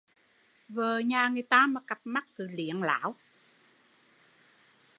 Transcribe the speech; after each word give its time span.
Vợ 0.69 0.99
nhà 0.99 1.27
người 1.29 1.41
ta 1.41 1.67
mà 1.67 1.81
cặp 1.87 2.01
mắt 2.03 2.27
cứ 2.35 2.47
liến 2.47 2.75
láo 2.79 3.15